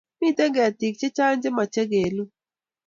Mito 0.19 0.45
ketik 0.55 0.95
che 0.99 1.07
chang' 1.15 1.41
che 1.41 1.49
mache 1.57 1.83
kelul 1.91 2.29